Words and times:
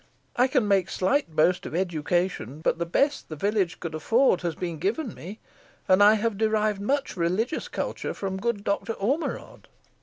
I 0.35 0.47
can 0.47 0.67
make 0.67 0.89
slight 0.89 1.35
boast 1.35 1.67
of 1.67 1.75
education, 1.75 2.61
but 2.61 2.79
the 2.79 2.87
best 2.87 3.29
the 3.29 3.35
village 3.35 3.79
could 3.79 3.93
afford 3.93 4.41
has 4.41 4.55
been 4.55 4.79
given 4.79 5.13
me; 5.13 5.37
and 5.87 6.01
I 6.01 6.15
have 6.15 6.39
derived 6.39 6.81
much 6.81 7.15
religious 7.15 7.67
culture 7.67 8.15
from 8.15 8.37
good 8.37 8.63
Doctor 8.63 8.93
Ormerod. 8.93 9.67